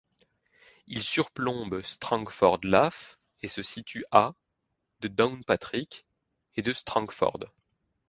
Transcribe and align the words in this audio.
Il 0.87 1.03
surplombe 1.03 1.83
Strangford 1.83 2.61
Lough 2.65 3.17
et 3.43 3.47
se 3.47 3.61
situe 3.61 4.03
à 4.09 4.33
de 5.01 5.07
Downpatrick 5.07 6.07
et 6.55 6.63
de 6.63 6.73
Strangford. 6.73 7.51